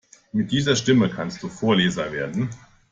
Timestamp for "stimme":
0.75-1.11